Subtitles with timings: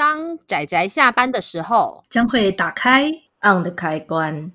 [0.00, 3.12] 当仔仔下班的时候，将会打开
[3.42, 4.50] on 的开关。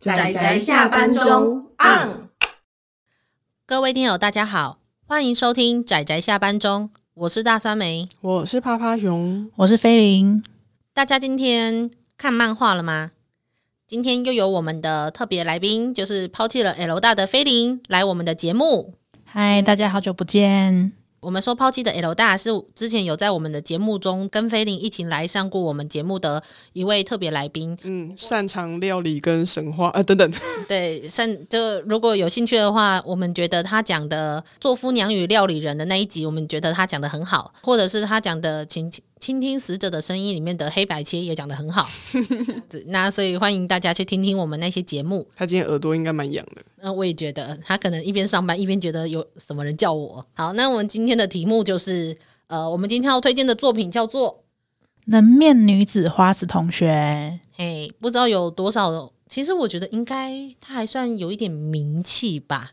[0.00, 2.28] 仔仔下班中 on。
[3.64, 10.42] 各位听友，大家好，欢迎收听仔仔下班中，我是大酸梅，我是趴趴熊，我是菲林。
[10.92, 11.88] 大家今天
[12.18, 13.12] 看漫画了吗？
[13.86, 18.94] 今天又有我们的特别来宾，就是抛弃了 L 大的菲林来我们的节目。
[19.24, 21.01] 嗨，大家好久不见。
[21.22, 26.42] 我们说抛弃的 L 大是之前有在我们的节目中跟菲林一起来上过我们节目的
[26.72, 30.28] 一位特别来宾，嗯，擅长料理跟神话啊等等。
[30.68, 38.90] 对，擅就如果有兴趣的话，我们觉得他讲的做夫娘与料理人的那一集，我们觉得他讲的很好，或者是他讲的请
[39.22, 41.88] 倾听死者的声音里面的黑白切也讲得很好，
[42.90, 45.24] 那所以欢迎大家去听听我们那些节目。
[45.36, 50.26] 他今天耳朵应该蛮痒的，那、呃、我也觉得他可能一边上班一边觉得有什么人叫我。
[50.34, 54.28] 好，那我们今天的题目就是，呃，我们今天要推荐的作品叫做
[55.04, 56.90] 《能面女子花子同学》。
[57.52, 62.72] 嘿，不知道有多少，其实我觉得应该他还算有一点名气吧，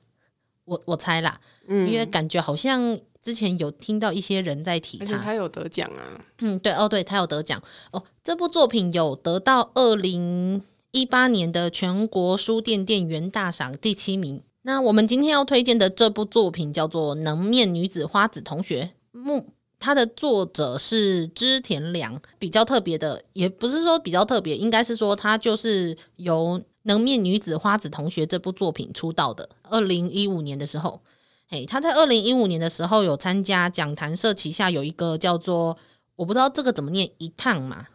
[0.66, 2.98] 我我猜啦，嗯，因为感觉好像。
[3.22, 6.24] 之前有听到一些人在提他，而且他有得奖啊。
[6.40, 8.02] 嗯，对哦，对他有得奖哦。
[8.24, 14.42] 这部作品有得到二零一八年的全国书店店员大赏第七名。
[14.62, 19.48] 那我们今天要推荐的这部作品叫做《能面女子花子同学》，目
[19.80, 22.22] 它的作者是织田良。
[22.38, 29.50] 比较特别的，也不是说比较特别，应该是说他就是由《能面女子花子同学》这部作品出道的。
[29.64, 31.02] 二零一五年的时候。
[31.52, 35.76] 嘿，他在二零一五年的时候有参加讲坛社旗下有一个叫做
[36.16, 37.88] 我不知道这个怎么念一趟嘛，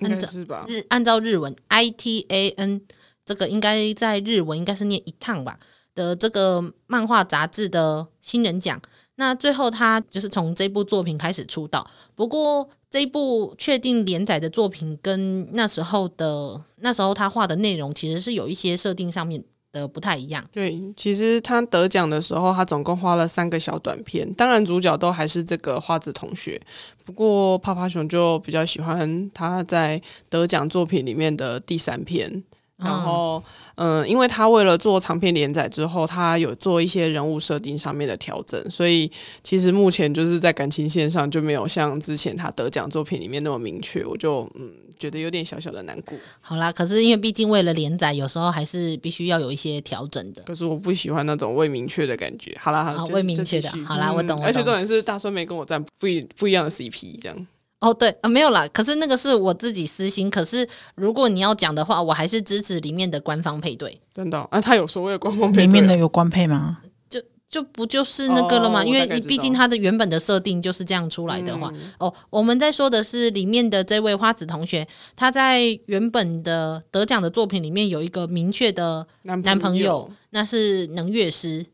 [0.00, 0.66] 应该是吧？
[0.68, 2.82] 日按照日文 I T A N
[3.24, 5.60] 这个应该在日文应该是念一趟吧
[5.94, 8.82] 的这个漫画杂志的新人奖。
[9.14, 20.44] 那最后他就是从这部作品开始出道，不过这一部确定连载的作品跟那时候的那时候他画的内容其实是有一些设定上面的不太一样。
[20.52, 26.60] 对，其实他得奖的时候，他总共花了三个小短片，当然主角都还是这个花子同学。
[27.04, 32.44] 不过帕帕熊就比较喜欢他在得奖作品里面的第三篇。
[32.80, 33.42] 然后，
[33.76, 39.10] 嗯，因为他为了做长篇连载之后，他有做一些人物设定上面的调整，所以
[39.42, 46.16] 其实目前就是在感情线上就没有像之前他得奖作品里面那么明确，我就嗯觉得有点小小的难过。
[46.40, 50.42] 好啦，可是因为毕竟为了连载，有时候还是必须要有一些调整的。
[50.42, 52.56] 可是我不喜欢那种未明确的感觉。
[52.60, 54.36] 好啦，好啦，未明确的，好啦，我懂。
[54.38, 54.44] 我懂。
[54.44, 57.46] 而且重点是大酸梅跟我站不一不一样的 CP 这样。
[57.80, 58.68] 哦，对啊，没有啦。
[58.72, 60.28] 可是那个是我自己私心。
[60.28, 63.98] 可是如果你要讲的话，我还是支持里面的官方配对。
[64.12, 64.60] 真的啊？
[64.60, 65.66] 他有所谓的官方配对？
[65.66, 66.78] 里面的有官配吗？
[67.08, 68.82] 就就不就是那个了吗？
[68.82, 71.70] 哦、因为你毕竟他的原本的设定就是这样出来的话。
[71.74, 74.86] 嗯、哦，我们在说的是里面的这位花子同学，
[75.16, 81.64] 他在原本的得奖的作品里面有一个明确的男朋友，朋友那是能乐师。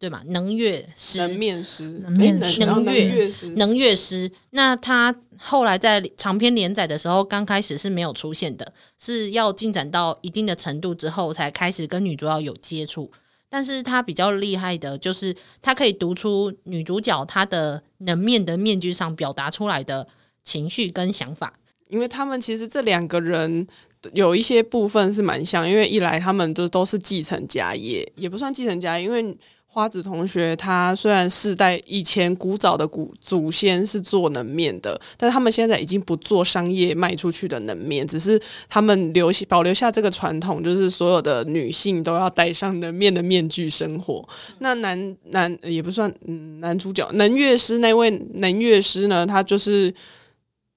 [0.00, 0.22] 对嘛？
[0.28, 4.30] 能乐师，能面师，能乐师，能乐，能乐师。
[4.50, 13.10] 那他后来在长篇连载的时候，刚开始是没有出现的，是要进展到一定的程度之后，才开始跟女主角有接触。
[13.48, 20.06] 但是他比较厉害的，就是他可以读出女主角她的能面的面具上表达出来的
[20.44, 21.54] 情绪跟想法。
[21.88, 23.66] 因为他们其实这两个人
[24.12, 29.36] 有一些部分是蛮像，因为一来他们就都是继承家业，也不算继承家业，因为。
[29.70, 44.26] 花子同学，他虽然世代以前古早的古祖先是做能面的，但他们现在已经不做商业卖出去的能面，只是他们留保留下这个传统，就是所有的女性都要戴上能面的面具生活。
[44.58, 49.94] 那男男也不算，嗯，男主角能乐师那位能乐师呢，他就是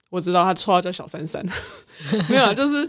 [0.09, 1.44] 我知道他绰号叫小三三，
[2.29, 2.88] 没有，就是。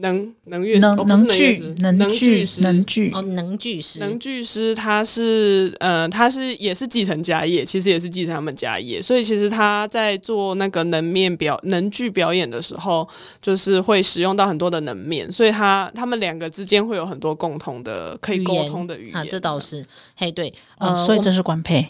[0.00, 13.08] 能能乐能，能剧能剧能剧哦，能剧师，能剧师，他是呃，他是也是继承家业，其实也是继承他们家业，所以其实他在做那个能面表能剧表演的时候，
[13.40, 19.84] 就是会使用到很多的能面，所以他他们两个之间会有很多共同的可以沟通的语言啊，这倒是，
[20.16, 21.86] 嘿，对，呃，所以这是官配。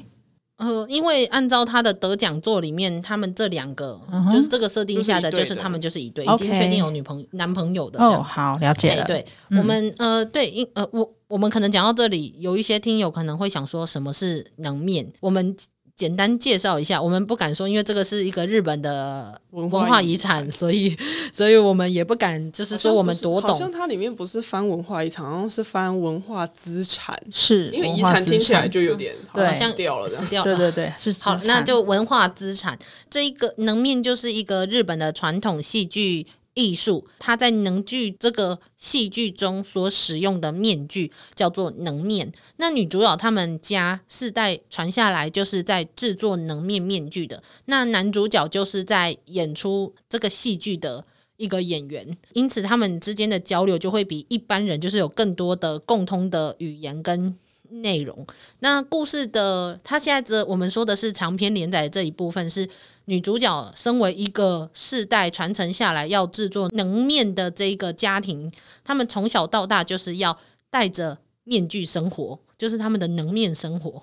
[0.61, 7.99] 呃，因为按照他的得奖作里面，他们这两个、嗯、就是这个设定下的，就是他们就是一对，已经确定有女朋友、男朋友的。
[7.99, 9.05] 哦，好，了解了。
[9.05, 15.11] 对，嗯、我们呃，对，因呃，我我们可能讲到这里，有一些听友可能会想说，什么是能面？
[15.21, 15.57] 我们
[16.00, 20.97] 简单介绍一下，我们不敢说，因为这个是一个日本的文化遗产，产所以，
[21.31, 23.50] 所以我们也不敢，就是说我们多懂。
[23.50, 30.56] 好像它里面不是翻文化遗产，好像是翻文化资产，是因为遗产听起来就有点好像掉了，死掉了。
[30.56, 32.79] 对对对，是好，那就文化资产
[33.11, 36.26] 这一个能面就是一个日本的传统戏剧。
[36.55, 42.32] 艺术，它在能剧这个戏剧中所使用的面具叫做能面。
[42.56, 47.43] 那女主角他们家世代传下来，就是在制作能面面具的。
[47.67, 51.05] 那男主角就是在演出这个戏剧的
[51.37, 57.35] 一个演员，因此他们之间的交流就会比一般人就是有更多的共通的语言跟
[57.70, 58.26] 内容。
[58.61, 62.69] 那故事的，他现在这我们说的是长篇连载这一部分是。
[63.06, 68.49] 女主角身为一个世代传承下来要制作能面的这一个家庭，
[68.84, 70.38] 他们从小到大就是要
[70.70, 74.00] 戴着面具生活，就是他们的能面生活。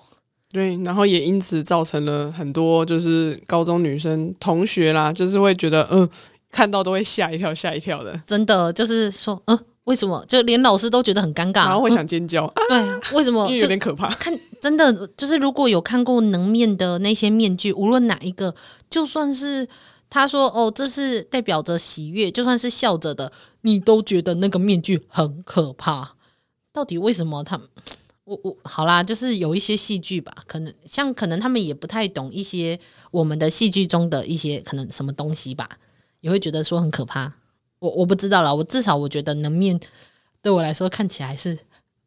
[0.52, 6.10] 对，然后也因此造成了很多就是高中女生同学啦，就是会觉得嗯、呃，
[6.50, 8.20] 看到都会吓一跳吓一跳的。
[8.26, 9.64] 真的就是说，嗯、呃。
[9.88, 10.22] 为什么？
[10.28, 12.44] 就连老师都觉得很尴尬，然后会想尖叫。
[12.68, 13.44] 嗯、 对，为什么？
[13.48, 14.10] 因为有点可怕。
[14.20, 18.54] 看，真的就是如果有看过能面的那些面具，无论哪一个，
[18.90, 19.66] 就算是
[20.10, 23.32] 他说哦，这是代表着喜悦，就算是笑着的，
[23.62, 26.16] 你都觉得那个面具很可怕。
[26.70, 27.58] 到底为什么他？
[28.24, 32.78] 我我好啦，就是有一些戏剧吧，可能像可能他们也不太懂一些
[33.10, 35.66] 我们的戏剧中的一些可能什么东西吧，
[36.20, 37.32] 也会觉得说很可怕。
[37.78, 39.78] 我我不知道啦，我至少我觉得能面
[40.42, 41.58] 对我来说看起来是，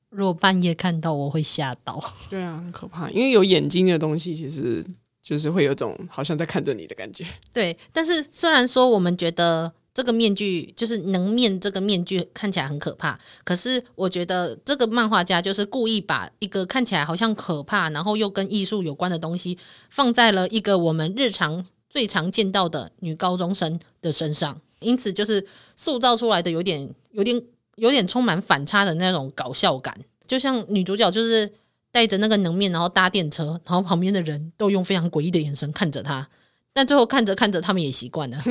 [0.10, 2.04] 如果半夜看到我会吓到。
[2.30, 4.84] 对啊，很可怕，因为有眼睛的东西，其实
[5.22, 7.26] 就是会有种好像在看着你的感觉。
[7.54, 19.58] 对，但是虽然说我们觉得这个面具就是能面这个面具看起来很可怕，可是我觉得这个漫画家就是故意把一个看起来好像可怕，然后又跟艺术有关的东西
[19.90, 24.60] 放在了一个我们日常最常见到的女高中生的身上。
[24.82, 25.44] 因此，就是
[25.76, 27.42] 塑造出来的有点、有点、
[27.78, 29.96] 有点充满反差的那种搞笑感，
[30.28, 31.52] 就像女主角就是
[31.92, 36.28] 带着那个能面，然后搭电车，然后旁边的人都用非常诡异的眼神看着她。
[36.74, 38.42] 但最后看着看着，他们也习惯了，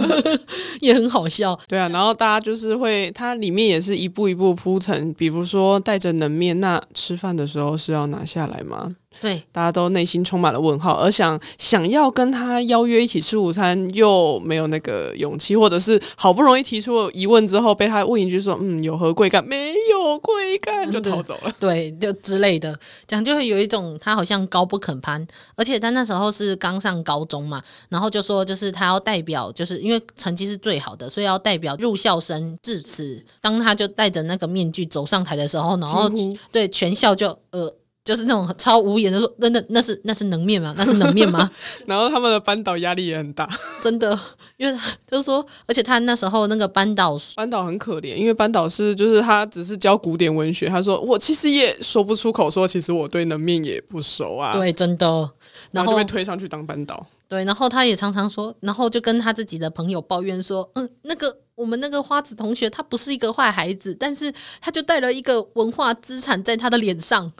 [0.82, 1.58] 也很好笑。
[1.66, 8.94] 对啊，然后大家就是会，它里面也是一步一步铺陈，比如说带着能面，那吃饭的时候是要拿下来吗？
[9.20, 21.40] 对，大家都内心充满了问号，而想想要跟他邀约一起吃午餐，又没有那个勇气，或者是好不容易提出疑问之后，被他问一句说：“嗯，有何贵干？”没有贵干，就逃走了。
[21.44, 33.22] 嗯、 对，就之类的，这样就会有一种他好像高不可攀，而且他那时候是刚上高中嘛，然后就说就是他要代表，就是因为成绩是最好的，所以要代表入校生致辞。
[33.40, 36.10] 当他就戴着那个面具走上台的时候，然后
[36.50, 37.72] 对全校就呃。
[38.04, 40.74] 就是那种超无言的说，真的那是那是能面吗？
[40.76, 41.50] 那是能面吗？
[41.86, 43.48] 然后他们的班导压力也很大，
[43.82, 44.18] 真的，
[44.58, 44.78] 因为
[45.10, 54.52] 就是说，而且他那时候那个班导班导很可怜，因为班导是就是他只是教古典文学，他说我其实也说不出口，说其实我对能面也不熟啊。
[54.52, 55.30] 对，真的，
[55.70, 57.06] 然后就被推上去当班导。
[57.26, 64.30] 对，然后他也常常说，然后就跟他自己的朋友抱怨说，嗯，那个我们那个花子同学，他不是一个坏孩子，但是
[64.60, 67.32] 他就带了一个文化资产在他的脸上。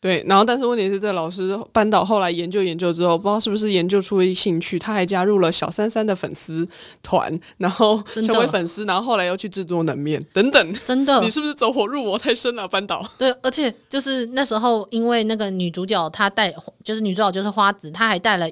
[0.00, 6.66] 对，然后但是问题是，这老师班导后来研究研究之后，不知道是不是研究出一兴趣，他还加入了小三三的粉丝
[7.02, 10.74] 团，然后成为粉丝，然后后来又去制作能面等等。
[10.86, 13.06] 真的，你是不是走火入魔太深了，班导？
[13.18, 16.50] 对，而且就是那时候，因为那个女主角她带，
[16.82, 18.48] 就是女主角就是花子，她还带了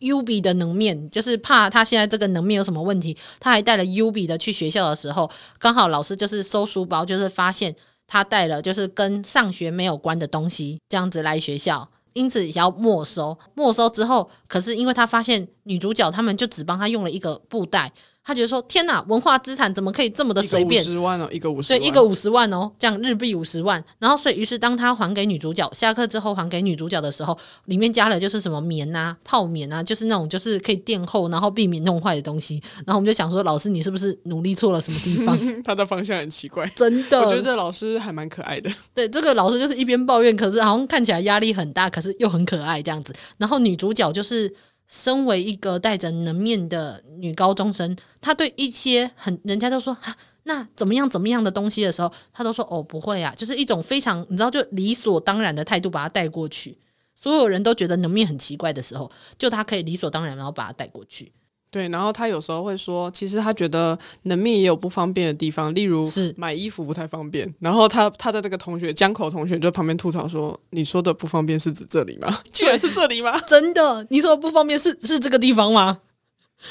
[0.00, 7.74] U 比的能面，就是怕她现在这个能面有什么问题，她还带了 U 比的去学校的时候，刚好老师就是收书包，就是发现。
[8.12, 13.38] 他带了就是跟上学没有关的东西，这样子来学校，因此想要没收。
[13.54, 17.92] 没收之后，可是因为他发现女主角他们就只帮他用了一个布袋。
[18.30, 20.80] 他觉得说：“天哪，文化资产怎么可以这么的随便？
[20.80, 23.84] 五十万哦，一个五十万，对，一个五十万哦，这样日币五十万。
[23.98, 32.62] 然后，所以于是当他还给女主角下课之后还给女主角的时候，里面加了就是什么棉啊、泡棉啊，就是那种就是可以垫厚，然后避免弄坏的东西。
[32.86, 35.36] 然后我们就想说，老师你是不是努力错了什么地方？
[35.64, 37.18] 他的方向很奇怪，真的。
[37.18, 38.70] 我觉得这老师还蛮可爱的。
[38.94, 43.12] 对，这个老师就是一边抱怨，可是 好像看起来压力很大，可是又很可爱这样子。
[43.38, 44.54] 然后女主角就是。
[44.90, 56.76] 身为一个戴着能面的女高中生，她对一些很人家都说哈，那怎么样怎么样的东西的时候，她都说哦不会啊，就是一种非常你知道就理所当然的态度把她带过去。
[57.14, 61.32] 所有人都觉得能面很奇怪的时候，就她可以理所当然然后把她带过去。
[61.70, 67.54] 对，然后他有时候会说，其实他觉得能面也有不方便的地方，例如是买衣服不太方便。
[67.60, 72.40] 然后他他的那个同学江口同学就旁边吐槽说：“你说的不方便是指这里吗？
[72.52, 73.38] 居然是这里吗？
[73.46, 74.04] 真的？
[74.10, 76.00] 你说的不方便是是这个地方吗？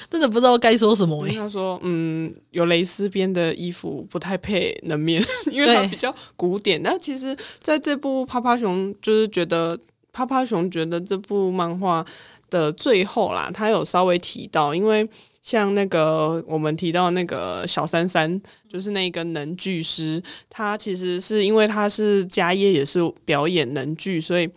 [0.08, 6.84] 真的不知道该说什么、欸。”他说：“嗯，有蕾丝边的衣服不太配能面，因为它比较古典。
[6.84, 9.80] 那其实在这部啪啪熊就是觉得
[10.20, 12.06] 趴趴熊觉得这部漫画。”
[12.50, 15.08] 的最后啦，他有稍微提到，因为
[15.44, 24.50] 像那个我们提到那个小三三，就是那个能剧师，他其实是因为他是家业也是表演能剧，所以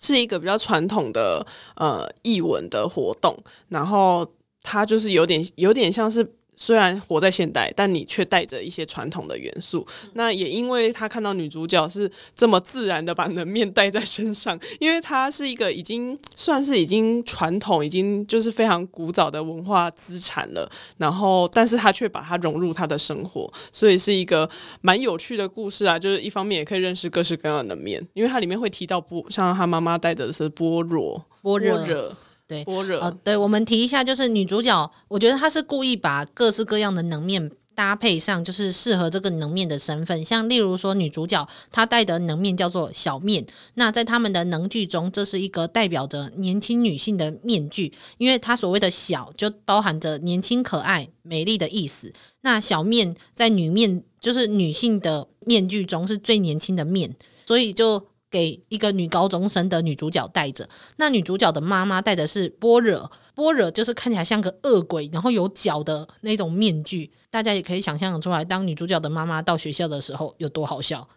[0.00, 3.36] 是一个比较传统的呃艺文的活动，
[3.68, 4.26] 然后
[4.62, 6.26] 他就是有点有点像是。
[6.62, 9.86] 虽然活在现代，但你却带着一些传统的元素。
[10.12, 20.70] 那也因为他看到女主角是这么自然的把能面带在身上，因为她是一个已经算是已经传统、已经就是非常古早的文化资产了。
[20.98, 24.48] 然后，但是她却把它融入她的生活，所以是一个
[24.82, 25.98] 蛮有趣的故事啊。
[25.98, 32.14] 就是一方面也可以认识各式各样的能面，因为它里面会提到波，像他妈妈带着的是般若，般若。
[32.50, 40.24] 对，般若呃，对，我们提一下，就是女主角，我觉得她是故意把各式各样的能面搭配上，就是适合这个能面的身份。
[40.24, 52.12] 像例如说，女主角她戴的能面叫做小面，那在他们的能剧中，这是一个代表着年轻女性的面具，因为她所谓的小就包含着年轻、可爱、美丽的意思。
[52.40, 57.14] 那小面在女面，就是女性的面具中是最年轻的面，
[57.46, 58.09] 所以就。
[58.30, 71.08] 给一个女高中生的女主角戴着，那女主角的妈妈戴的是般若，般若就是看起来像个恶鬼，然后有角的那种面具，大家也可以想象出来，当女主角的妈妈到学校的时候有多好笑，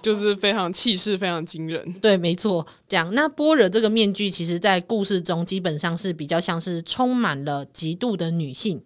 [0.00, 1.92] 就是非常气势非常惊人。
[1.94, 3.12] 对，没错，这样。
[3.14, 8.82] 那般若这个面具，其实在故事中基本上是比较像是充满了嫉妒的女性。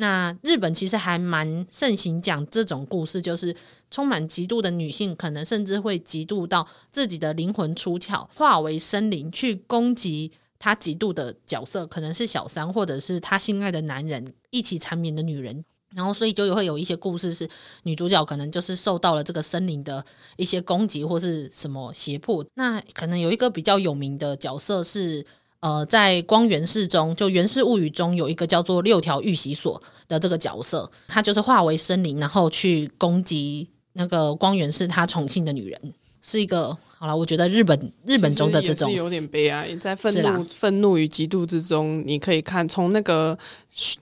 [0.00, 3.54] 那日本其实还蛮盛行讲这种故事，就是
[3.90, 15.64] 充满嫉妒的女性，可能甚至会嫉妒到自己的灵魂出窍，化为生灵去攻击她嫉妒的角色，可能是小三，或者是她心爱的男人，一起缠绵的女人。
[15.96, 17.48] 然后，所以就会有一些故事是
[17.82, 20.04] 女主角可能就是受到了这个森林的
[20.36, 22.46] 一些攻击，或是什么胁迫。
[22.54, 25.26] 那可能有一个比较有名的角色是。
[25.60, 37.16] 呃，在光源氏中，就《源氏物语》中有一个叫做六条玉玺所的这个角色，他就是化为森林，然后去攻击那个光源氏他宠幸的女人，是一个好了。
[37.16, 43.36] 我觉得日本日本中的这种是有点悲哀，在愤怒愤怒与嫉妒之中，你可以看从那个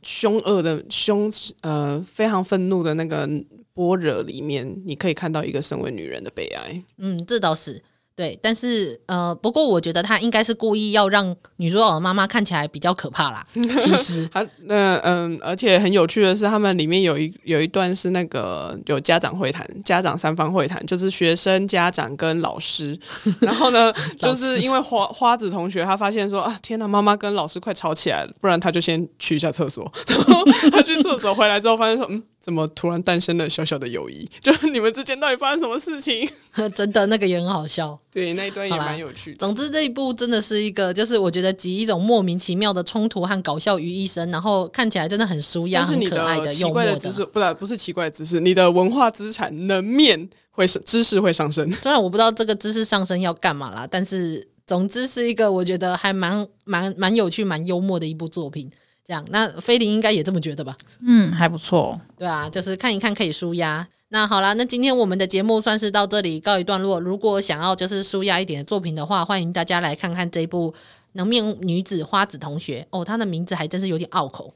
[0.03, 1.33] 凶恶的凶
[1.63, 3.27] 呃非常愤怒的那个
[3.73, 6.83] 般若里面，你可以看到一个身为女人的悲哀。
[6.99, 7.83] 嗯，这倒是。
[8.17, 13.47] 对，但是呃，不过我觉得他应该是故意要让女主角的妈妈看起来比较可怕啦。
[13.53, 22.99] 其实，他那嗯，而且很有趣的是，他们里面有一有一段是那个有家长会谈，家长三方会谈，就是学生、家长跟老师。
[23.43, 29.93] 然后呢，就是因为花花子同学他发现说啊，天哪，妈妈跟老师快吵起来了，不然他就先去一下厕所。
[30.09, 30.43] 然后
[30.73, 32.23] 他去厕所回来之后，发现说嗯。
[32.47, 34.25] 怎么突然诞生了小小的友谊？
[34.41, 36.29] 就是你们之间到底发生什么事情？
[36.77, 39.37] 真的那个也很好笑，对，那一段也蛮有趣的。
[39.39, 46.93] 总之这一部真的是一个，就是我觉得集一种莫名其妙的冲突和搞笑于一身，然后看起来真的很舒压、很可爱的、幽默的。
[46.93, 51.69] 的知识不，不是奇怪的知识，你的文化资产能面会知识会上升。
[51.73, 58.71] 虽然我不知道这个知识上升要干嘛啦，但是总之是一个我觉得还蛮蛮蛮有趣、蛮幽默的一部作品。
[59.07, 60.77] 这样，那菲林应该也这么觉得吧？
[61.01, 62.01] 嗯，还不错。
[62.19, 63.87] 对啊，就是看一看可以舒压。
[64.09, 67.01] 那好啦，那今天我们的节目算是到这里告一段落。
[67.01, 70.73] 如果想要就是舒压一点的作品的话，欢迎大家来看看这一部
[71.13, 74.55] 《能面女子花子同学》哦，她的名字还真是有点拗口。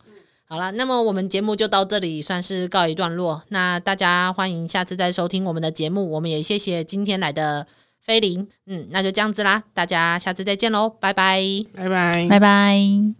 [0.48, 3.42] 好啦，那么我们节目就到这里算是告一段落。
[3.48, 6.10] 那大家欢迎下次再收听我们的节目。
[6.10, 7.66] 我们也谢谢今天来的
[8.00, 8.48] 菲林。
[8.66, 11.40] 嗯，那就这样子啦，大家下次再见喽，拜拜，
[11.72, 13.19] 拜拜，拜拜。